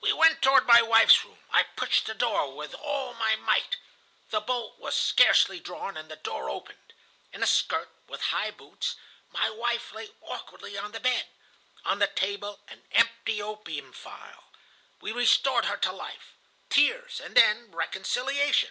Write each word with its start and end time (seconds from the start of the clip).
We 0.00 0.12
went 0.12 0.40
toward 0.40 0.68
my 0.68 0.80
wife's 0.82 1.24
room. 1.24 1.40
I 1.50 1.64
pushed 1.64 2.06
the 2.06 2.14
door 2.14 2.54
with 2.54 2.74
all 2.74 3.12
my 3.14 3.34
might. 3.34 3.76
The 4.30 4.40
bolt 4.40 4.78
was 4.78 4.96
scarcely 4.96 5.58
drawn, 5.58 5.96
and 5.96 6.08
the 6.08 6.14
door 6.14 6.48
opened. 6.48 6.92
In 7.32 7.42
a 7.42 7.46
skirt, 7.48 7.88
with 8.06 8.20
high 8.22 8.52
boots, 8.52 8.94
my 9.32 9.50
wife 9.50 9.90
lay 9.92 10.12
awkwardly 10.22 10.78
on 10.78 10.92
the 10.92 11.00
bed. 11.00 11.26
On 11.84 11.98
the 11.98 12.06
table 12.06 12.60
an 12.68 12.84
empty 12.92 13.42
opium 13.42 13.92
phial. 13.92 14.44
We 15.00 15.10
restored 15.10 15.64
her 15.64 15.76
to 15.76 15.90
life. 15.90 16.34
Tears 16.70 17.20
and 17.20 17.36
then 17.36 17.72
reconciliation! 17.72 18.70